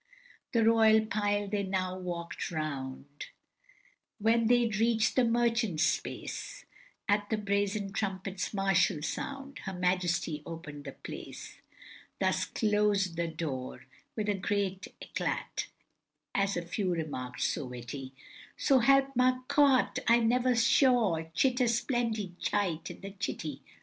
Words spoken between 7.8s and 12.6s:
trumpet's martial sound, Her Majesty open'd the place. Thus